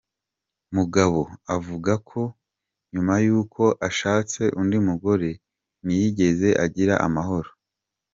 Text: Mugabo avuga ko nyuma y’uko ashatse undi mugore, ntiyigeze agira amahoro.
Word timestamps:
Mugabo 0.75 1.21
avuga 1.55 1.93
ko 2.09 2.21
nyuma 2.93 3.13
y’uko 3.25 3.63
ashatse 3.87 4.41
undi 4.61 4.77
mugore, 4.87 5.29
ntiyigeze 5.85 6.49
agira 6.65 6.95
amahoro. 7.07 7.49